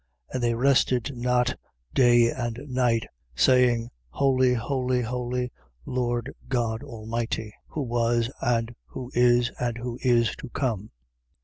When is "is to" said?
10.01-10.49